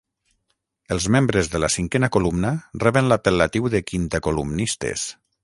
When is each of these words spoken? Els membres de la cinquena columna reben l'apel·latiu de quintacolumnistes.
Els 0.95 1.05
membres 1.15 1.49
de 1.55 1.61
la 1.63 1.69
cinquena 1.73 2.09
columna 2.15 2.53
reben 2.85 3.11
l'apel·latiu 3.13 3.71
de 3.75 3.83
quintacolumnistes. 3.93 5.07